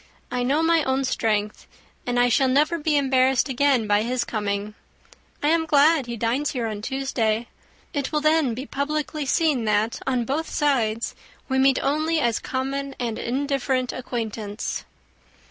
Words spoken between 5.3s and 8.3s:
I am glad he dines here on Tuesday. It will